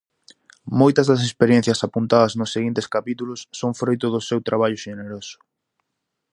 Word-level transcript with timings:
Moitas 0.79 1.05
das 1.07 1.21
experiencias 1.27 1.79
apuntadas 1.87 2.33
nos 2.39 2.53
seguintes 2.55 2.87
capítulos 2.95 3.39
son 3.59 3.71
froito 3.79 4.07
do 4.13 4.21
seu 4.29 4.39
traballo 4.47 4.81
xeneroso. 4.85 5.37